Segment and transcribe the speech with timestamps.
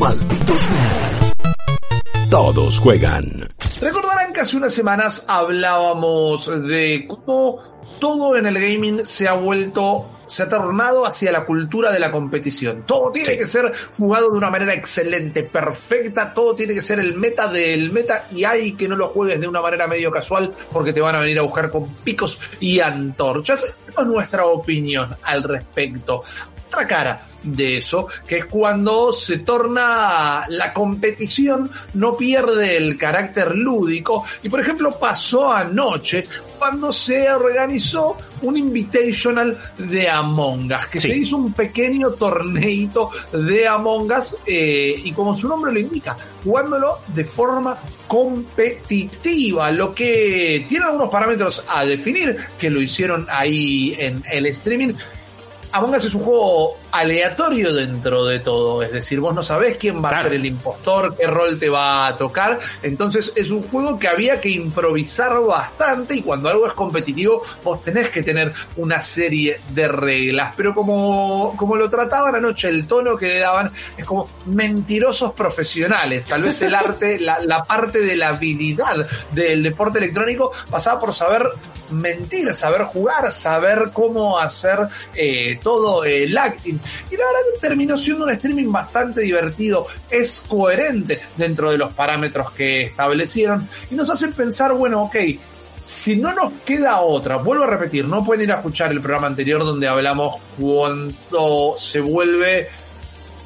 [0.00, 1.32] Malditos nerds.
[2.30, 3.24] Todos juegan.
[3.82, 7.58] Recordarán que hace unas semanas hablábamos de cómo
[8.00, 12.12] todo en el gaming se ha vuelto se ha tornado hacia la cultura de la
[12.12, 12.84] competición.
[12.86, 17.14] Todo tiene que ser jugado de una manera excelente, perfecta, todo tiene que ser el
[17.14, 20.92] meta del meta y hay que no lo juegues de una manera medio casual porque
[20.92, 23.76] te van a venir a buscar con picos y antorchas.
[23.88, 26.22] Es nuestra opinión al respecto.
[26.70, 33.56] Otra cara de eso, que es cuando se torna la competición, no pierde el carácter
[33.56, 34.24] lúdico.
[34.44, 36.22] Y por ejemplo pasó anoche
[36.60, 43.66] cuando se organizó un invitational de Among Us, que se hizo un pequeño torneito de
[43.66, 50.66] Among Us, eh, y como su nombre lo indica, jugándolo de forma competitiva, lo que
[50.68, 54.92] tiene algunos parámetros a definir, que lo hicieron ahí en el streaming.
[55.72, 60.04] Among Us es un juego aleatorio dentro de todo, es decir, vos no sabés quién
[60.04, 63.98] va a ser el impostor, qué rol te va a tocar, entonces es un juego
[63.98, 69.00] que había que improvisar bastante y cuando algo es competitivo vos tenés que tener una
[69.00, 74.04] serie de reglas, pero como, como lo trataban anoche, el tono que le daban es
[74.04, 79.98] como mentirosos profesionales, tal vez el arte, la, la parte de la habilidad del deporte
[79.98, 81.48] electrónico pasaba por saber
[81.90, 86.78] mentir, saber jugar, saber cómo hacer eh, todo el acting.
[87.10, 92.50] Y la verdad terminó siendo un streaming bastante divertido, es coherente dentro de los parámetros
[92.52, 95.16] que establecieron y nos hacen pensar, bueno, ok,
[95.84, 99.26] si no nos queda otra, vuelvo a repetir, no pueden ir a escuchar el programa
[99.26, 102.68] anterior donde hablamos cuando se vuelve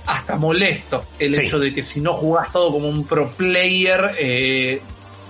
[0.07, 4.83] hasta molesto el hecho de que si no jugás todo como un pro player, eh,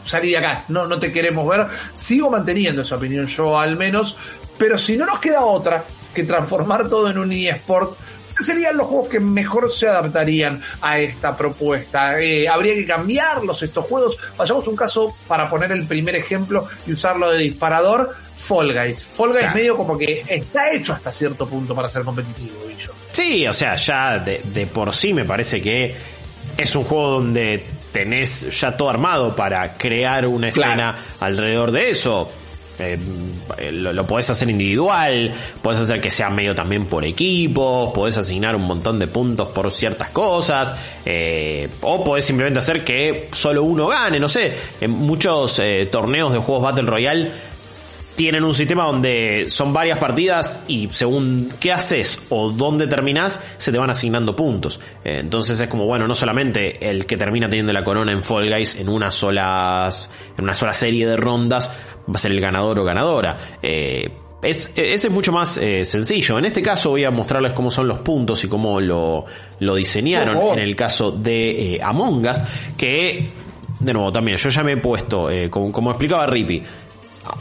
[0.04, 1.66] salir de acá, no, no te queremos ver.
[1.94, 4.16] Sigo manteniendo esa opinión yo al menos,
[4.58, 7.96] pero si no nos queda otra que transformar todo en un eSport,
[8.42, 12.20] serían los juegos que mejor se adaptarían a esta propuesta?
[12.20, 14.16] Eh, ¿Habría que cambiarlos estos juegos?
[14.36, 18.14] Vayamos un caso para poner el primer ejemplo y usarlo de disparador.
[18.36, 19.04] Fall Guys.
[19.04, 22.92] Fall Guys medio como que está hecho hasta cierto punto para ser competitivo, yo.
[23.12, 25.94] Sí, o sea, ya de, de por sí me parece que
[26.56, 27.64] es un juego donde
[27.94, 32.28] tenés ya todo armado para crear una escena alrededor de eso.
[32.76, 32.98] Eh,
[33.70, 35.32] lo, podés hacer individual,
[35.62, 39.70] podés hacer que sea medio también por equipos, podés asignar un montón de puntos por
[39.70, 40.74] ciertas cosas,
[41.06, 46.32] eh, o podés simplemente hacer que solo uno gane, no sé, en muchos eh, torneos
[46.32, 47.30] de juegos Battle Royale
[48.14, 53.72] tienen un sistema donde son varias partidas y según qué haces o dónde terminás, se
[53.72, 54.80] te van asignando puntos.
[55.02, 58.76] entonces es como, bueno, no solamente el que termina teniendo la corona en Fall Guys
[58.76, 59.88] en una sola,
[60.36, 61.70] en una sola serie de rondas
[62.08, 63.36] va a ser el ganador o ganadora.
[63.62, 64.10] Eh,
[64.42, 66.38] es, ese es mucho más eh, sencillo.
[66.38, 69.24] En este caso voy a mostrarles cómo son los puntos y cómo lo,
[69.60, 72.42] lo diseñaron en el caso de eh, Among Us,
[72.76, 73.30] que,
[73.80, 76.62] de nuevo, también yo ya me he puesto, como, como explicaba Rippy,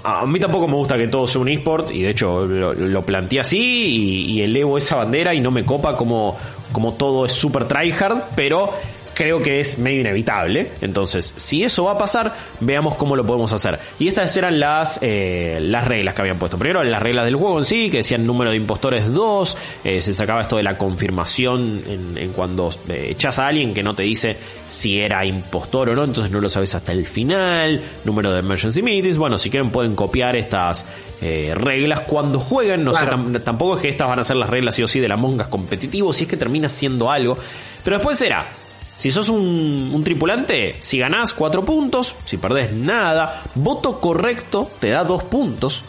[0.03, 3.41] a, mí tampoco me gusta que todo sea un eSport y de hecho lo, planteé
[3.41, 6.37] así y, y, elevo esa bandera y no me copa como,
[6.71, 8.71] como todo es super tryhard, pero
[9.13, 10.71] creo que es medio inevitable.
[10.81, 13.79] Entonces, si eso va a pasar, veamos cómo lo podemos hacer.
[13.99, 16.57] Y estas eran las, eh, las reglas que habían puesto.
[16.57, 20.13] Primero, las reglas del juego en sí, que decían número de impostores 2, eh, se
[20.13, 24.37] sacaba esto de la confirmación en, cuando eh, echas a alguien que no te dice
[24.67, 28.81] si era impostor o no, entonces no lo sabes hasta el final, número de emergency
[28.81, 30.85] meetings, bueno, si quieren pueden copiar estas
[31.21, 33.05] reglas cuando jueguen, no sé,
[33.45, 35.47] tampoco es que estas van a ser las reglas sí o sí de la mongas
[35.47, 37.37] competitivo, si es que termina siendo algo,
[37.81, 38.45] pero después será
[38.95, 45.03] si sos un, tripulante, si ganás 4 puntos, si perdés nada, voto correcto te da
[45.03, 45.83] 2 puntos.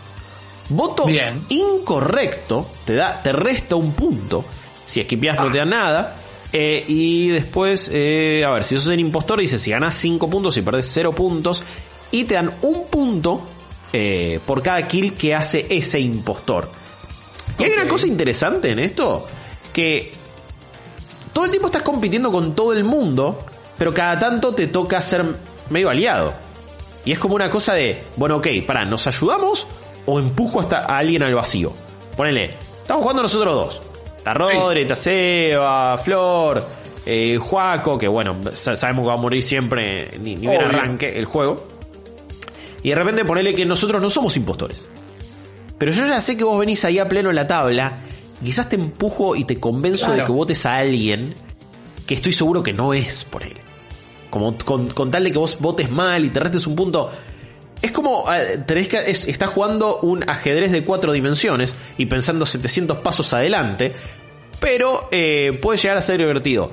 [0.70, 1.04] Voto
[1.50, 4.44] incorrecto te da, te resta un punto.
[4.86, 6.16] Si esquipeás no te da nada.
[6.52, 10.54] Eh, y después, eh, a ver, si sos el impostor, dice si ganás 5 puntos,
[10.54, 11.62] si perdés 0 puntos.
[12.10, 13.44] Y te dan un punto
[13.92, 16.70] eh, por cada kill que hace ese impostor.
[17.58, 19.26] Y hay una cosa interesante en esto,
[19.72, 20.12] que
[21.34, 23.40] todo el tiempo estás compitiendo con todo el mundo,
[23.76, 25.24] pero cada tanto te toca ser
[25.68, 26.32] medio aliado.
[27.04, 29.66] Y es como una cosa de, bueno, ok, para, ¿nos ayudamos
[30.06, 31.72] o empujo hasta a alguien al vacío?
[32.16, 33.82] Ponele, estamos jugando nosotros dos.
[34.16, 36.66] Está Rodri, está Seba, Flor,
[37.04, 41.26] eh, Juaco, que bueno, sabemos que va a morir siempre, ni, ni bien arranque el
[41.26, 41.66] juego.
[42.82, 44.82] Y de repente ponele que nosotros no somos impostores.
[45.76, 47.98] Pero yo ya sé que vos venís ahí a pleno en la tabla
[48.42, 51.34] quizás te empujo y te convenzo de que votes a alguien
[52.06, 53.54] que estoy seguro que no es por él.
[54.30, 57.10] Como con, tal de que vos votes mal y te restes un punto.
[57.80, 58.24] Es como,
[58.66, 63.92] tenés que, estás jugando un ajedrez de cuatro dimensiones y pensando 700 pasos adelante,
[64.58, 66.72] pero eh, puede llegar a ser divertido.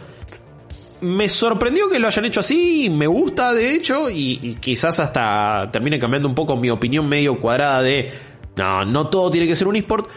[1.01, 5.99] me sorprendió que lo hayan hecho así, me gusta de hecho, y, quizás hasta termine
[5.99, 8.11] cambiando un poco mi opinión medio cuadrada de,
[8.55, 10.07] no, no todo tiene que ser un eSport,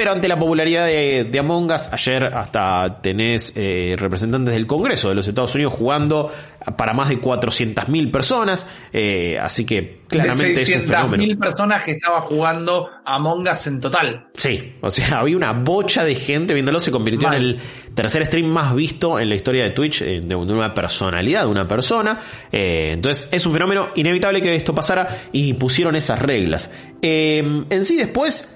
[0.00, 5.14] pero ante la popularidad de, Among Us, ayer hasta tenés eh, representantes del Congreso de
[5.14, 6.32] los Estados Unidos jugando
[6.74, 11.38] para más de 400.000 personas, eh, así que claramente es un fenómeno.
[11.38, 14.28] personas que estaban jugando Among Us en total.
[14.34, 17.58] Sí, o sea, había una bocha de gente viéndolo, se convirtió en el
[17.94, 21.68] tercer stream más visto en la historia de Twitch eh, de una personalidad, de una
[21.68, 22.18] persona.
[22.50, 26.70] entonces es un fenómeno inevitable que esto pasara y pusieron esas reglas.
[27.02, 28.48] en sí después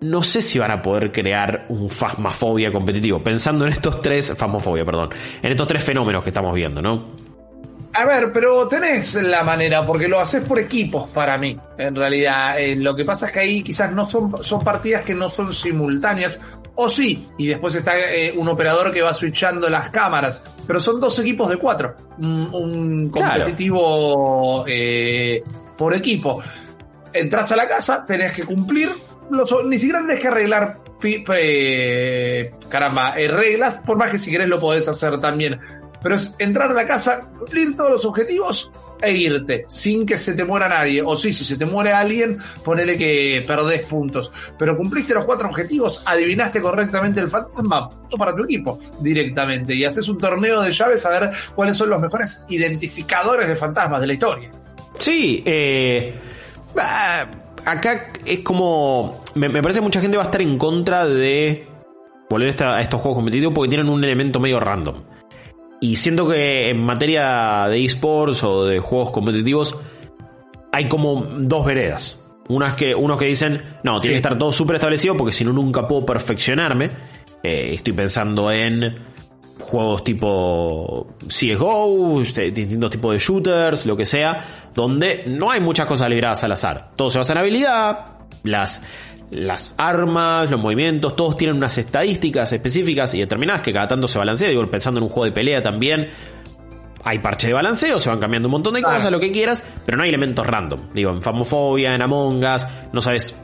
[0.00, 4.84] no sé si van a poder crear un fasmafobia competitivo, pensando en estos tres, fasmofobia,
[4.84, 5.10] perdón,
[5.42, 7.26] en estos tres fenómenos que estamos viendo, ¿no?
[7.92, 12.60] A ver, pero tenés la manera, porque lo haces por equipos para mí, en realidad.
[12.60, 15.50] Eh, lo que pasa es que ahí quizás no son, son partidas que no son
[15.50, 16.38] simultáneas,
[16.74, 21.00] o sí, y después está eh, un operador que va switchando las cámaras, pero son
[21.00, 25.42] dos equipos de cuatro, un, competitivo eh,
[25.78, 26.42] por equipo.
[27.14, 28.90] Entras a la casa, tenés que cumplir
[29.30, 30.80] ni siquiera tienes que arreglar,
[32.68, 35.60] caramba, eh, reglas, por más que si querés lo podés hacer también.
[36.02, 38.70] Pero es entrar a la casa, cumplir todos los objetivos
[39.00, 41.02] e irte, sin que se te muera nadie.
[41.02, 44.32] O sí, si se te muere alguien, ponele que perdés puntos.
[44.58, 49.74] Pero cumpliste los cuatro objetivos, adivinaste correctamente el fantasma, punto para tu equipo directamente.
[49.74, 54.00] Y haces un torneo de llaves a ver cuáles son los mejores identificadores de fantasmas
[54.00, 54.50] de la historia.
[54.98, 56.14] Sí, eh
[57.66, 59.22] acá es como.
[59.34, 61.66] Me, parece que mucha gente va a estar en contra de
[62.30, 65.02] volver a estos juegos competitivos porque tienen un elemento medio random.
[65.80, 69.76] Y siento que en materia de esports o de juegos competitivos
[70.72, 72.22] hay como dos veredas.
[72.48, 75.52] Unas que, unos que dicen, no, tiene que estar todo súper establecido porque si no
[75.52, 76.90] nunca puedo perfeccionarme.
[77.42, 78.96] Eh, estoy pensando en
[79.66, 85.86] juegos tipo CSGO, este, distintos tipos de shooters, lo que sea, donde no hay muchas
[85.86, 86.92] cosas liberadas al azar.
[86.94, 88.04] Todo se basa en habilidad,
[88.44, 88.80] las,
[89.30, 94.18] las armas, los movimientos, todos tienen unas estadísticas específicas y determinadas que cada tanto se
[94.18, 94.48] balancea.
[94.48, 96.08] Digo, pensando en un juego de pelea también,
[97.02, 99.96] hay parche de balanceo, se van cambiando un montón de cosas, lo que quieras, pero
[99.96, 100.92] no hay elementos random.
[100.94, 103.34] Digo, en Famofobia, en Among Us, no sabes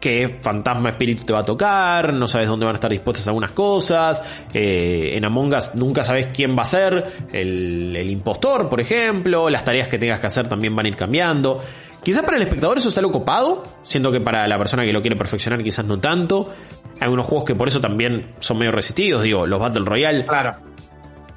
[0.00, 3.52] qué fantasma espíritu te va a tocar, no sabes dónde van a estar dispuestas algunas
[3.52, 8.80] cosas, eh, en Among Us nunca sabes quién va a ser, el, el, impostor, por
[8.80, 11.60] ejemplo, las tareas que tengas que hacer también van a ir cambiando.
[12.02, 15.02] Quizás para el espectador eso es algo copado, siento que para la persona que lo
[15.02, 16.50] quiere perfeccionar quizás no tanto.
[16.98, 20.24] Hay unos juegos que por eso también son medio resistidos, digo, los Battle Royale.
[20.24, 20.56] Claro.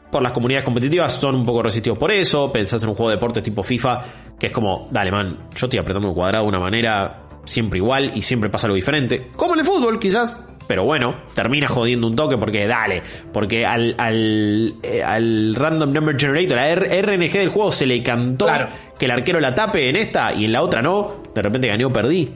[0.09, 2.51] Por las comunidades competitivas son un poco resistidos por eso.
[2.51, 4.01] Pensás en un juego de deporte tipo FIFA,
[4.39, 8.11] que es como, dale man, yo estoy apretando el cuadrado de una manera siempre igual
[8.15, 9.29] y siempre pasa algo diferente.
[9.35, 10.35] Como en el fútbol, quizás.
[10.67, 13.01] Pero bueno, termina jodiendo un toque porque dale,
[13.33, 18.47] porque al, al, eh, al Random Number Generator, la RNG del juego se le cantó
[18.97, 21.83] que el arquero la tape en esta y en la otra no, de repente gané
[21.83, 22.29] o perdí,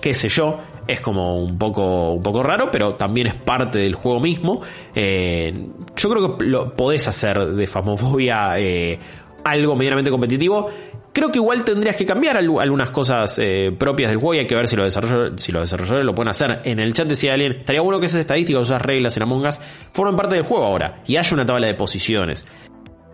[0.00, 3.94] qué sé yo, es como un poco, un poco raro, pero también es parte del
[3.94, 4.60] juego mismo.
[4.94, 5.52] Eh,
[5.96, 8.98] yo creo que lo podés hacer de Famofobia eh,
[9.44, 10.70] algo medianamente competitivo
[11.12, 14.54] Creo que igual tendrías que cambiar algunas cosas eh, propias del juego y hay que
[14.54, 16.62] ver si los, desarrolladores, lo pueden hacer.
[16.64, 19.60] En el chat decía alguien, estaría bueno que esas estadísticas, esas reglas en Among Us
[19.92, 22.46] formen parte del juego ahora y haya una tabla de posiciones.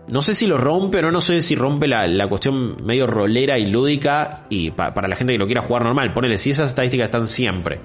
[0.07, 3.59] No sé si lo rompe o no, no sé si rompe la, cuestión medio rolera
[3.59, 6.13] y lúdica y para la gente que lo quiera jugar normal.
[6.13, 7.81] Ponele, si esas estadísticas están siempre.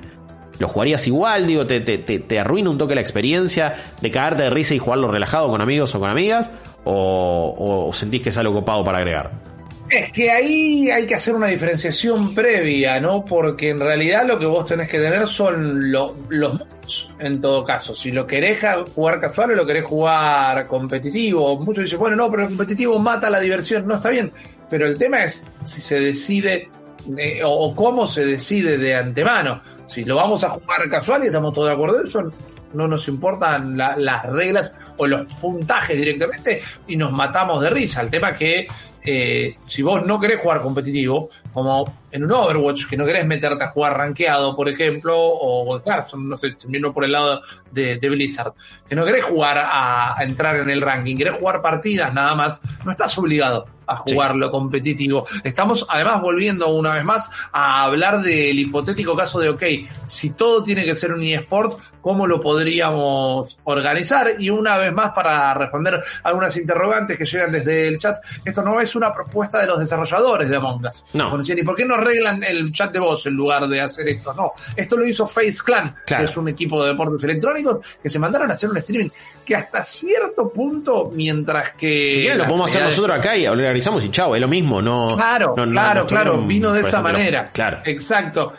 [0.60, 1.48] ¿Lo jugarías igual?
[1.48, 5.60] Digo, te, arruina un toque la experiencia de cagarte de risa y jugarlo relajado con
[5.60, 6.52] amigos o con amigas?
[6.84, 9.53] ¿O, o sentís que es algo copado para agregar?
[9.94, 13.24] Es que ahí hay que hacer una diferenciación previa, ¿no?
[13.24, 17.94] Porque en realidad lo que vos tenés que tener son los modos, en todo caso.
[17.94, 18.58] Si lo querés
[18.92, 21.60] jugar casual o lo querés jugar competitivo.
[21.60, 23.86] Muchos dicen, bueno, no, pero el competitivo mata la diversión.
[23.86, 24.32] No, está bien.
[24.68, 26.68] Pero el tema es si se decide
[27.16, 29.62] eh, o, cómo se decide de antemano.
[29.86, 32.32] Si lo vamos a jugar casual y estamos todos de acuerdo eso,
[32.72, 38.00] no nos importan las reglas o los puntajes directamente y nos matamos de risa.
[38.00, 38.66] El tema que
[39.04, 43.64] eh, si vos no querés jugar competitivo, como en un Overwatch, que no querés meterte
[43.64, 48.52] a jugar rankeado, por ejemplo, o claro, no sé, termino por el lado de, Blizzard,
[48.88, 52.92] que no querés jugar a, entrar en el ranking, querés jugar partidas nada más, no
[52.92, 55.26] estás obligado a jugarlo competitivo.
[55.42, 59.62] Estamos además volviendo una vez más a hablar del hipotético caso de, ok,
[60.06, 64.36] si todo tiene que ser un eSport, ¿cómo lo podríamos organizar?
[64.38, 68.80] Y una vez más para responder algunas interrogantes que llegan desde el chat, esto no
[68.80, 71.04] es una propuesta de los desarrolladores de Among Us.
[71.14, 71.38] No.
[71.42, 74.34] ¿Y por qué no arreglan el chat de voz en lugar de hacer esto?
[74.34, 76.24] No, esto lo hizo Face Clan, Claro.
[76.24, 79.08] que es un equipo de deportes electrónicos que se mandaron a hacer un streaming
[79.44, 82.12] que hasta cierto punto, mientras que...
[82.14, 85.16] Si quieren lo podemos hacer nosotros acá y organizamos y chao, es lo mismo, no.
[85.16, 87.50] Claro, no- no- claro, claro, vino de esa manera.
[87.52, 87.80] Claro.
[87.84, 88.54] Exacto.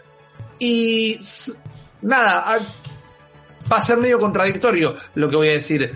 [0.59, 1.17] Y
[2.01, 2.57] nada, ah,
[3.71, 5.91] va a ser medio contradictorio lo que voy a decir.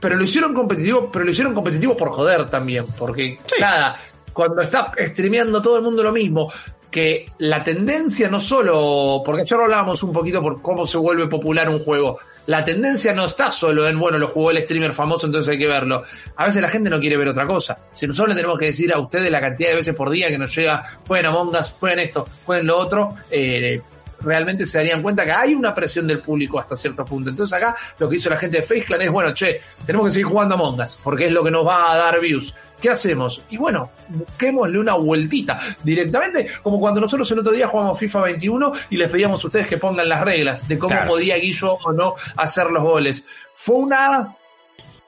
[0.00, 2.84] Pero lo hicieron competitivo, pero lo hicieron competitivo por joder también.
[2.98, 3.56] Porque, Sí.
[3.60, 3.96] nada,
[4.32, 6.50] cuando está streameando todo el mundo lo mismo,
[6.90, 11.68] que la tendencia no solo, porque ayer hablábamos un poquito por cómo se vuelve popular
[11.68, 12.18] un juego.
[12.46, 15.68] La tendencia no está solo en, bueno, lo jugó el streamer famoso, entonces hay que
[15.68, 16.02] verlo.
[16.36, 17.78] A veces la gente no quiere ver otra cosa.
[17.92, 20.38] Si nosotros le tenemos que decir a ustedes la cantidad de veces por día que
[20.38, 23.80] nos llega, jueguen Among Us, jueguen esto, jueguen lo otro, eh,
[24.22, 27.30] realmente se darían cuenta que hay una presión del público hasta cierto punto.
[27.30, 30.12] Entonces acá lo que hizo la gente de Face Clan es, bueno, che, tenemos que
[30.12, 32.54] seguir jugando Among Us, porque es lo que nos va a dar views.
[32.80, 33.42] ¿Qué hacemos?
[33.50, 38.72] Y bueno, busquémosle una vueltita directamente, como cuando nosotros el otro día jugamos FIFA 21
[38.88, 41.10] y les pedíamos a ustedes que pongan las reglas de cómo Claro.
[41.10, 43.26] podía Guillo o no hacer los goles.
[43.54, 44.34] Fue una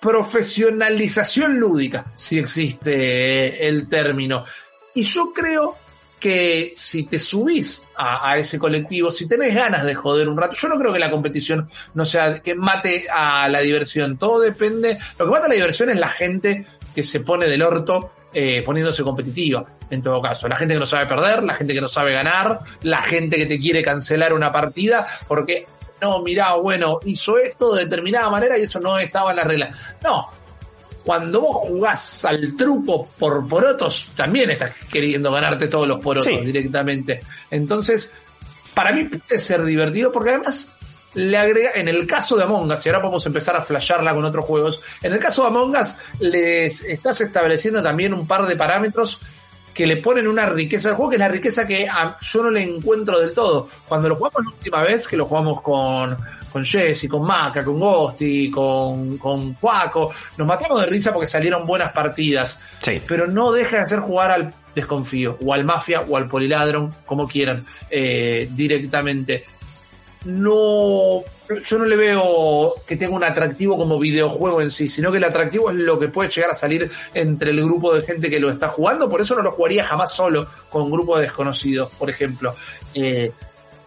[0.01, 4.45] profesionalización lúdica, si existe el término.
[4.95, 5.77] Y yo creo
[6.23, 10.69] que si te subís a, ese colectivo, si tenés ganas de joder un rato, yo
[10.69, 14.17] no creo que la competición no sea que mate a la diversión.
[14.17, 14.99] Todo depende.
[15.19, 16.65] Lo que mata a la diversión es la gente
[16.95, 19.67] que se pone del orto eh, poniéndose competitiva.
[19.91, 22.57] En todo caso, la gente que no sabe perder, la gente que no sabe ganar,
[22.83, 25.67] la gente que te quiere cancelar una partida porque
[26.01, 29.71] no, mirá, bueno, hizo esto de determinada manera y eso no estaba en la regla.
[30.05, 30.29] No,
[31.05, 36.39] cuando vos jugás al truco por porotos, también estás queriendo ganarte todos los porotos Sí.
[36.45, 37.23] directamente.
[37.51, 38.13] Entonces,
[38.75, 40.71] para mí puede ser divertido porque además
[41.15, 44.25] le agrega, en el caso de Among Us, y ahora podemos empezar a flashearla con
[44.25, 48.57] otros juegos, en el caso de Among Us les estás estableciendo también un par de
[48.57, 49.21] parámetros
[49.75, 52.51] que le ponen una riqueza al juego, que es la riqueza que a- yo no
[52.51, 53.69] le encuentro del todo.
[53.89, 56.17] Cuando lo jugamos la última vez, que lo jugamos con,
[56.53, 61.67] con Jesse, con Maca, con Ghosty, con, con Juaco, nos matamos de risa porque salieron
[61.67, 62.59] buenas partidas.
[62.81, 63.01] Sí.
[63.07, 67.27] Pero no deja de hacer jugar al desconfío, o al mafia, o al poliladron, como
[67.27, 69.45] quieran, eh, directamente.
[70.25, 71.23] No,
[71.65, 75.25] yo no le veo que tenga un atractivo como videojuego en sí, sino que el
[75.25, 78.51] atractivo es lo que puede llegar a salir entre el grupo de gente que lo
[78.51, 82.09] está jugando, por eso no lo jugaría jamás solo con un grupo de desconocidos, por
[82.09, 82.55] ejemplo.
[82.95, 83.33] Eh,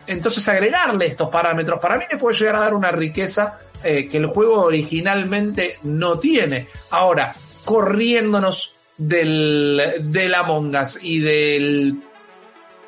[0.07, 4.17] entonces agregarle estos parámetros para mí le puede llegar a dar una riqueza eh, que
[4.17, 6.67] el juego originalmente no tiene.
[6.91, 11.99] Ahora, corriéndonos del, del Among Us y del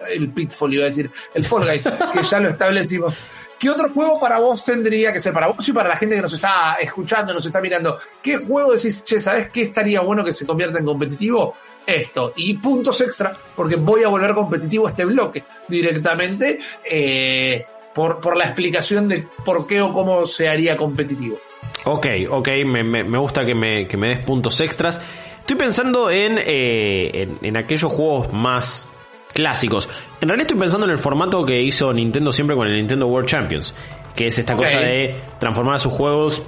[0.09, 3.15] el Pitfall iba a decir, el Fall Guys, que ya lo establecimos.
[3.59, 5.33] ¿Qué otro juego para vos tendría que ser?
[5.33, 7.97] Para vos y para la gente que nos está escuchando, nos está mirando.
[8.21, 11.55] ¿Qué juego decís, che, ¿sabes qué estaría bueno que se convierta en competitivo?
[11.87, 12.33] Esto.
[12.35, 17.65] Y puntos extra, porque voy a volver competitivo este bloque directamente eh,
[17.95, 21.37] por, por la explicación de por qué o cómo se haría competitivo.
[21.85, 24.99] Ok, ok, me, me- me gusta que me, que me des puntos extras.
[25.39, 28.87] Estoy pensando en, eh, en, en aquellos juegos más
[29.33, 29.87] clásicos.
[30.19, 33.29] En realidad estoy pensando en el formato que hizo Nintendo siempre con el Nintendo World
[33.29, 33.73] Champions,
[34.13, 36.41] que es esta cosa de transformar sus juegos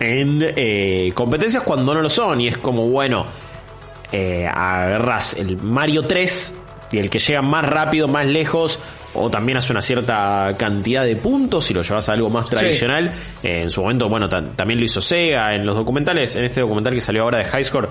[0.00, 2.40] en eh, competencias cuando no lo son.
[2.40, 3.26] Y es como, bueno,
[4.12, 6.54] eh, agarras el Mario 3
[6.92, 8.78] y el que llega más rápido, más lejos,
[9.14, 13.10] o también hace una cierta cantidad de puntos y lo llevas a algo más tradicional.
[13.42, 16.60] Eh, en su momento, bueno, ta- también lo hizo Sega en los documentales, en este
[16.60, 17.88] documental que salió ahora de High Score.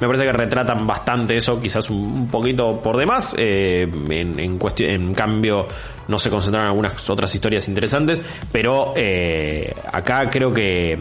[0.00, 3.34] Me parece que retratan bastante eso, quizás un, un poquito por demás.
[3.38, 5.68] eh, en, en, cuestión, en cambio,
[6.08, 8.20] no se concentraron en algunas otras historias interesantes.
[8.50, 10.98] Pero eh, acá creo que,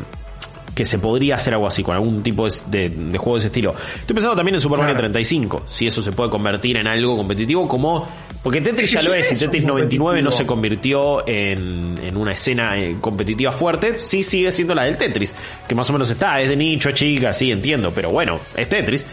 [0.75, 3.47] que se podría hacer algo así, con algún tipo de, de- de juego de ese
[3.47, 3.73] estilo.
[3.73, 5.11] Estoy pensando también en Super Mario Claro.
[5.11, 8.07] 35, si eso se puede convertir en algo competitivo, como.
[8.41, 12.75] Porque Tetris ya lo es, y Tetris 99 no se convirtió en, en una escena
[12.79, 15.35] eh, competitiva fuerte, sí sigue siendo la del Tetris,
[15.67, 19.05] que más o menos está, es de nicho, chica, sí, entiendo, pero bueno, es Tetris.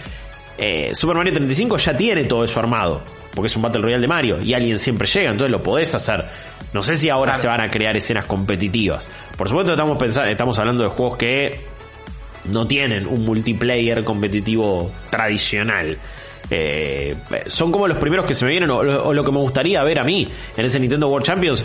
[0.59, 3.01] Eh, Super Mario 35 ya tiene todo eso armado,
[3.35, 6.25] porque es un Battle Royale de Mario, y alguien siempre llega, entonces lo podés hacer.
[6.73, 7.43] No sé si ahora Claro.
[7.43, 9.09] se van a crear escenas competitivas.
[9.37, 11.61] Por supuesto estamos pensando, estamos hablando de juegos que
[12.53, 15.97] no tienen un multiplayer competitivo tradicional.
[16.51, 17.15] Eh,
[17.47, 19.99] son como los primeros que se me vienen, o, o lo que me gustaría ver
[19.99, 21.65] a mí en ese Nintendo World Champions.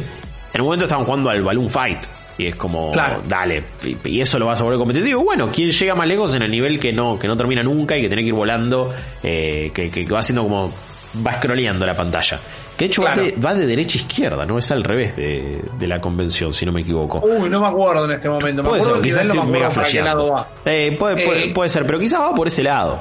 [0.54, 2.00] En un momento estaban jugando al Balloon Fight,
[2.38, 3.22] Y es como, Claro.
[3.28, 3.64] dale,
[4.06, 5.24] y, eso lo vas a volver competitivo.
[5.24, 8.02] Bueno, ¿quién llega más lejos en el nivel que no, que no termina nunca y
[8.02, 10.74] que tiene que ir volando, eh, que, que va haciendo como,
[11.26, 12.40] va scrolleando la pantalla?
[12.76, 14.58] Que de hecho va, de, va de derecha a izquierda, ¿no?
[14.58, 17.20] Es al revés de, de la convención, si no me equivoco.
[17.24, 18.64] Uy, no me acuerdo en este momento.
[18.64, 20.48] Me Puede ser, quizás estoy me mega flasheando.
[20.66, 23.00] Eh, puede, puede, Eh, puede ser, pero quizás va por ese lado.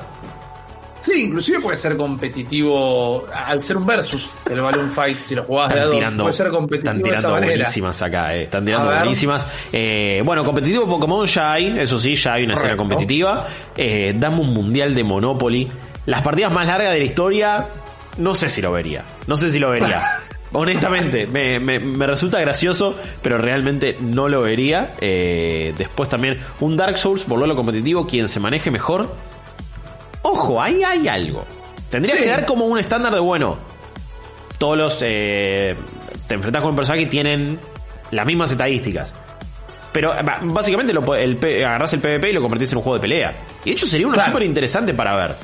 [1.02, 5.68] Sí, inclusive puede ser competitivo al ser un versus el Balloon Fight si lo jugás
[5.70, 5.98] de a Están dos.
[5.98, 7.52] tirando, puede ser competitivo están de esa tirando manera.
[7.56, 8.42] buenísimas acá, eh.
[8.42, 9.46] están tirando buenísimas.
[9.72, 13.46] Eh, bueno, competitivo Pokémon ya hay, eso sí, ya hay una escena competitiva.
[13.76, 15.68] Eh, dame un mundial de Monopoly.
[16.06, 17.66] Las partidas más largas de la historia,
[18.18, 19.04] no sé si lo vería.
[19.26, 20.02] No sé si lo vería.
[20.52, 24.92] Honestamente, me, me- me resulta gracioso, pero realmente no lo vería.
[25.00, 29.14] Eh, después también un Dark Souls, volverlo competitivo, quien se maneje mejor.
[30.42, 31.44] Ojo, ahí hay algo.
[31.90, 32.20] Tendría Sí.
[32.22, 33.58] que dar como un estándar de bueno.
[34.58, 34.98] Todos los.
[35.02, 35.74] eh,
[36.26, 37.58] te enfrentas con un personaje y tienen
[38.10, 39.14] las mismas estadísticas.
[39.92, 40.12] Pero
[40.44, 43.34] básicamente lo, el, agarrás el PvP y lo convertís en un juego de pelea.
[43.64, 44.30] Y de hecho sería uno Claro.
[44.32, 45.34] súper interesante para ver.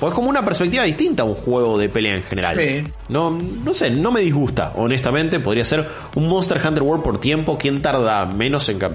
[0.00, 2.56] Porque es como una perspectiva distinta a un juego de pelea en general.
[2.58, 2.84] Sí.
[3.08, 5.40] No, no sé, no me disgusta, honestamente.
[5.40, 7.58] Podría ser un Monster Hunter World por tiempo.
[7.58, 8.80] ¿Quién tarda menos en...
[8.82, 8.88] Eh,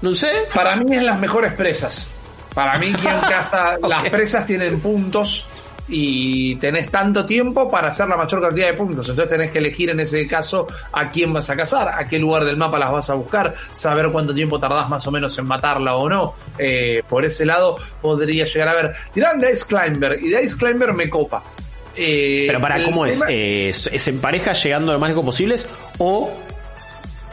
[0.00, 0.28] no sé.
[0.54, 2.08] Para mí es las mejores presas.
[2.54, 5.46] Para mí quien caza las presas tienen puntos
[5.88, 9.08] y tenés tanto tiempo para hacer la mayor cantidad de puntos.
[9.08, 12.44] Entonces tenés que elegir en ese caso a quién vas a cazar, a qué lugar
[12.44, 15.96] del mapa las vas a buscar, saber cuánto tiempo tardás más o menos en matarla
[15.96, 16.34] o no.
[16.58, 18.94] Eh, por ese lado podría llegar a ver.
[19.14, 21.42] Dirán de Ice Climber y de Ice Climber me copa.
[21.94, 23.18] Eh, Pero para, ¿cómo es?
[23.18, 25.66] tema- Eh, ¿Es en pareja llegando lo más lejos posibles
[25.98, 26.30] o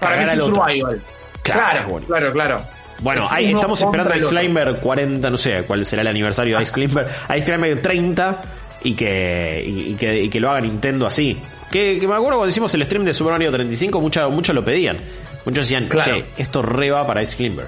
[0.02, 1.02] para mí es survival.
[1.44, 2.62] Claro, Claro, claro, claro.
[3.02, 4.26] Bueno, Es ahí uno estamos esperando a Ice.
[4.28, 7.08] Climber 40, no sé cuál será el aniversario de Ice Climber.
[7.38, 8.42] Ice Climber 30
[8.84, 11.38] y que, y, y que, y que lo haga Nintendo así.
[11.72, 14.66] Que, que me acuerdo cuando hicimos el stream de Super Mario 35, muchos muchos lo
[14.66, 14.98] pedían.
[15.46, 16.16] Muchos decían, Claro.
[16.18, 17.68] che, esto reba para Ice Climber.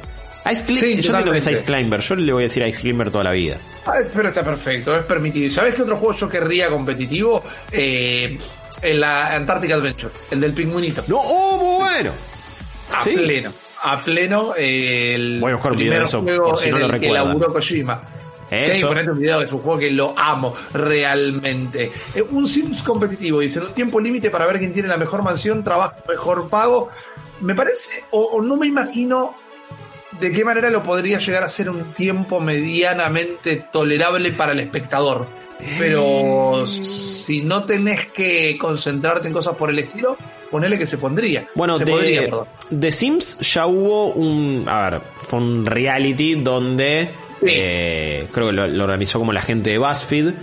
[0.52, 1.48] Ice Climber, Sí, yo entiendo que es.
[1.48, 3.58] Ice Climber, yo le voy a decir Ice Climber toda la vida.
[3.86, 5.46] Ah, pero está perfecto, es permitido.
[5.46, 7.44] ¿Y ¿Sabes qué otro juego yo querría competitivo?
[7.72, 8.38] Eh,
[8.82, 11.04] en la Antarctic Adventure, el del pingüinito.
[11.08, 12.12] No, oh, muy bueno.
[12.92, 13.12] A Sí.
[13.12, 13.52] pleno.
[13.84, 17.00] A pleno eh, el Voy a buscar primer de eso, juego si en no el
[17.00, 18.02] que laburó Kojima.
[18.50, 18.74] Eso.
[18.74, 21.92] Sí, ponete un video, es un juego que lo amo realmente.
[22.14, 25.64] Eh, un Sims competitivo, dice, un tiempo límite para ver quién tiene la mejor mansión,
[25.64, 26.90] trabajo mejor pago.
[27.40, 29.36] Me parece, o, o no me imagino
[30.20, 35.26] de qué manera lo podría llegar a ser un tiempo medianamente tolerable para el espectador.
[35.78, 40.18] Pero si no tenés que concentrarte en cosas por el estilo,
[40.52, 41.48] ponele que se pondría.
[41.56, 42.48] Bueno, se de, podría, perdón.
[42.70, 44.66] de Sims ya hubo un.
[44.68, 47.10] A ver, fue un reality donde.
[47.40, 47.46] Sí.
[47.50, 50.34] eh, creo que lo, lo organizó como la gente de BuzzFeed.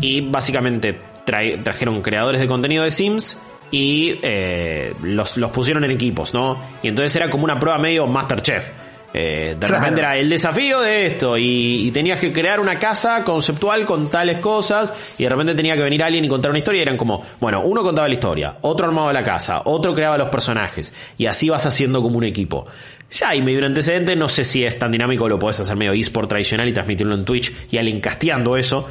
[0.00, 3.38] Y básicamente trae- trajeron creadores de contenido de Sims
[3.70, 6.58] y eh, los, los pusieron en equipos, ¿no?
[6.82, 8.68] Y entonces era como una prueba medio Masterchef.
[9.18, 9.76] Eh, de Claro.
[9.82, 14.10] repente era el desafío de esto y, y tenías que crear una casa conceptual con
[14.10, 16.98] tales cosas y de repente tenía que venir alguien y contar una historia y eran
[16.98, 21.24] como, bueno, uno contaba la historia, otro armaba la casa, otro creaba los personajes y
[21.24, 22.66] así vas haciendo como un equipo.
[23.10, 25.92] Ya hay medio un antecedente, no sé si es tan dinámico, lo podés hacer medio
[25.94, 28.86] eSport tradicional y transmitirlo en Twitch y alguien casteando eso.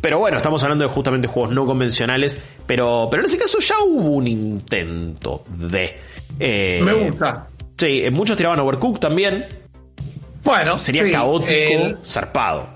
[0.00, 3.74] Pero bueno, estamos hablando de justamente juegos no convencionales, pero, pero en ese caso ya
[3.84, 5.98] hubo un intento de...
[6.38, 7.48] eh, Me gusta.
[7.78, 9.46] Sí, eh, muchos tiraban Overcooked también,
[10.44, 12.68] Bueno, sería sí, caótico, el- zarpado.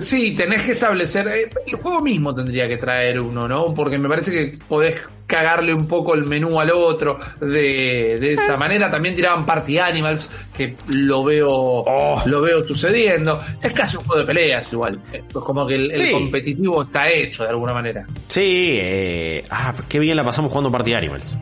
[0.00, 1.26] sí, tenés que establecer.
[1.28, 3.74] eh, El juego mismo tendría que traer uno, ¿no?
[3.74, 8.56] Porque me parece que podés cagarle un poco el menú al otro de, de esa
[8.56, 8.88] manera.
[8.92, 12.22] También tiraban Party Animals, que lo veo, Oh.
[12.26, 13.40] lo veo sucediendo.
[13.60, 15.00] Es casi un juego de peleas igual.
[15.12, 18.06] Es como que el, competitivo está hecho de alguna manera.
[18.28, 21.36] Sí, eh, ah, qué bien la pasamos jugando Party Animals.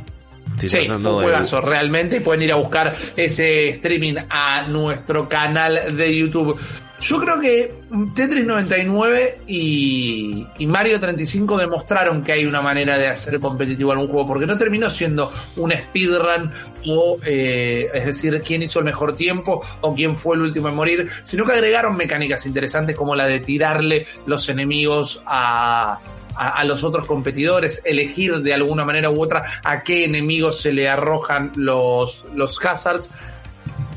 [0.54, 2.16] Estoy Sí, fue un de- juegazo, realmente.
[2.16, 6.58] y Pueden ir a buscar ese streaming a nuestro canal de YouTube.
[7.00, 7.74] Yo creo que
[8.14, 14.06] Tetris 99 y, y Mario 35 demostraron que hay una manera de hacer competitivo algún
[14.08, 16.50] juego, porque no terminó siendo un speedrun
[16.86, 20.76] o, eh, es decir, quién hizo el mejor tiempo o quién fue el último en
[20.76, 26.00] morir, sino que agregaron mecánicas interesantes como la de tirarle los enemigos a,
[26.36, 30.88] a, los otros competidores, elegir de alguna manera u otra a qué enemigos se le
[30.88, 33.10] arrojan los, los hazards.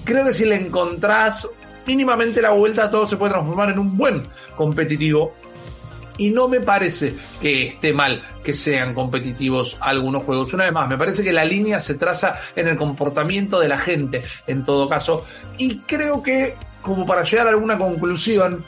[0.04, 1.48] Creo que si le encontrás
[1.86, 4.24] mínimamente la vuelta, todo se puede transformar en un buen
[4.56, 5.34] competitivo.
[6.20, 10.52] Y no me parece que esté mal que sean competitivos algunos juegos.
[10.54, 13.78] Una vez más, me parece que la línea se traza en el comportamiento de la
[13.78, 15.26] gente, en todo caso.
[15.60, 18.66] Y creo que, como para llegar a alguna conclusión,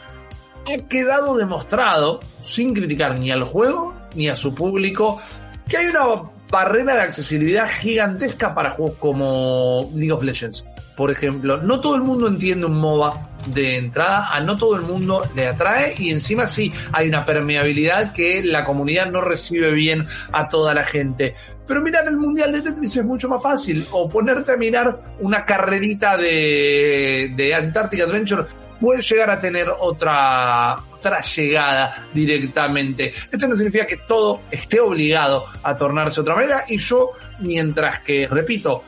[0.68, 5.22] ha quedado demostrado, sin criticar ni al juego ni a su público,
[5.68, 6.02] que hay una
[6.50, 10.66] barrera de accesibilidad gigantesca para juegos como League of Legends.
[10.98, 14.82] Por ejemplo, no todo el mundo entiende un MOBA de entrada, a no todo el
[14.82, 20.08] mundo le atrae y encima sí hay una permeabilidad que la comunidad no recibe bien
[20.34, 21.36] a toda la gente.
[21.70, 23.86] Pero mirar el Mundial de Tetris es mucho más fácil.
[23.92, 28.46] O ponerte a mirar una carrerita de, Antarctic Adventure
[28.80, 33.14] puede llegar a tener otra, otra llegada directamente.
[33.32, 38.00] Esto no significa que todo esté obligado a tornarse de otra manera y yo, mientras
[38.00, 38.84] que, repito,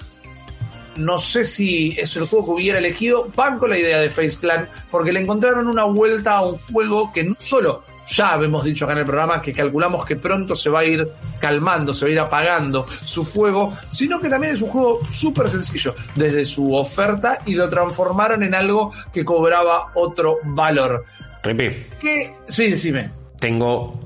[0.97, 4.67] no sé si es el juego que hubiera elegido, banco la idea de Face Clan
[4.89, 8.93] porque le encontraron una vuelta a un juego que no solo ya hemos dicho acá
[8.93, 11.07] en el programa que calculamos que pronto se va a ir
[11.39, 15.47] calmando, se va a ir apagando su fuego, sino que también es un juego súper
[15.47, 21.05] sencillo desde su oferta y lo transformaron en algo que cobraba otro valor.
[21.43, 21.69] Ripi.
[21.99, 22.35] ¿Qué?
[22.47, 23.09] Sí, decime.
[23.39, 23.99] Tengo.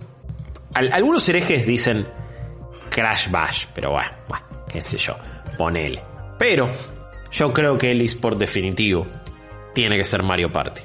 [0.73, 2.07] algunos herejes dicen
[2.89, 5.15] Crash Bash, pero bueno, bueno, qué sé yo,
[5.57, 6.01] ponele.
[6.37, 6.71] Pero
[7.31, 9.05] yo creo que el eSport definitivo
[9.73, 10.81] tiene que ser Mario Party.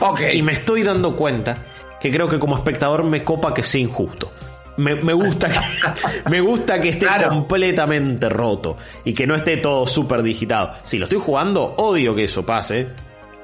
[0.00, 0.20] Ok.
[0.32, 1.62] Y me estoy dando cuenta
[2.04, 4.30] que creo que como espectador me copa que sea injusto.
[4.76, 5.58] Me, gusta que,
[6.30, 10.72] me gusta que esté completamente roto y que no esté todo súper digitado.
[10.82, 12.88] Si lo estoy jugando, odio que eso pase.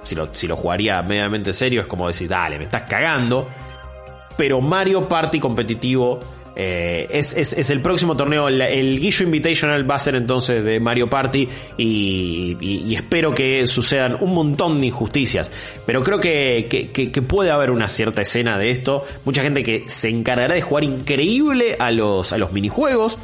[0.02, 3.48] Si lo, si lo jugaría medianamente serio, es como decir, dale, me estás cagando.
[4.36, 6.20] Pero Mario Party competitivo
[6.56, 11.08] eh, es, es, el próximo torneo, el, Guillo Invitational va a ser entonces de Mario
[11.08, 15.50] Party y, espero que sucedan un montón de injusticias.
[15.86, 19.04] Pero creo que, que, puede haber una cierta escena de esto.
[19.24, 23.18] Mucha gente que se encargará de jugar increíble a los, a los minijuegos.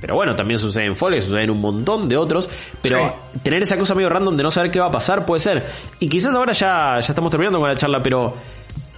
[0.00, 2.48] Pero bueno, también sucede en Fall, sucede en un montón de otros.
[2.82, 5.66] Pero tener esa cosa medio random de no saber qué va a pasar puede ser.
[5.98, 8.34] Y quizás ahora ya, ya estamos terminando con la charla, pero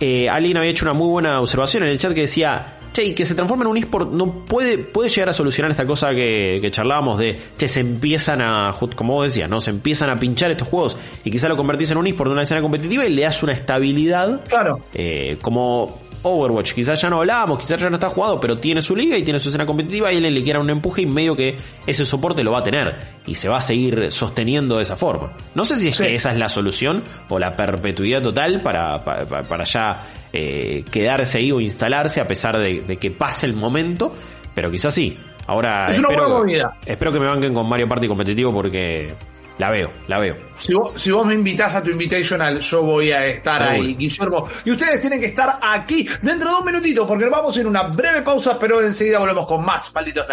[0.00, 3.24] eh, alguien había hecho una muy buena observación en el chat que decía che, que
[3.24, 6.70] se transforma en un eSport no puede, puede llegar a solucionar esta cosa que, que
[6.70, 9.60] charlábamos de, che, se empiezan a, como vos decías, ¿no?
[9.60, 12.42] Se empiezan a pinchar estos juegos y quizá lo convertís en un eSport de una
[12.42, 14.44] escena competitiva y le das una estabilidad.
[14.48, 14.80] Claro.
[14.94, 18.96] Eh, como Overwatch, quizás ya no hablábamos, quizás ya no está jugado, pero tiene su
[18.96, 21.56] liga y tiene su escena competitiva y él le quiera un empuje y medio que
[21.86, 25.32] ese soporte lo va a tener y se va a seguir sosteniendo de esa forma.
[25.54, 29.64] No sé si es que esa es la solución o la perpetuidad total para, para,
[29.64, 30.02] ya
[30.32, 34.14] eh, quedarse ahí o instalarse a pesar de, que pase el momento,
[34.54, 35.16] pero quizás sí.
[35.46, 36.44] Ahora espero,
[36.84, 39.14] espero que me banquen con Mario Party competitivo porque
[39.58, 40.36] la veo, la veo.
[40.56, 44.48] Si vos, me invitás a tu invitational, yo voy a estar ahí, Guillermo.
[44.64, 47.82] Y ustedes tienen que estar aquí dentro de un minutito, porque vamos a ir una
[47.82, 50.26] breve pausa, pero enseguida volvemos con más, malditos.